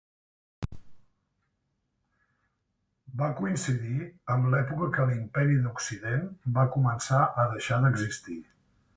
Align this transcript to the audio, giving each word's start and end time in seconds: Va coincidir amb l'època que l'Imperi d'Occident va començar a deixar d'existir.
Va 3.19 3.27
coincidir 3.41 3.97
amb 4.35 4.49
l'època 4.53 4.87
que 4.95 5.05
l'Imperi 5.11 5.59
d'Occident 5.67 6.23
va 6.59 6.65
començar 6.77 7.21
a 7.45 7.45
deixar 7.53 7.79
d'existir. 7.85 8.39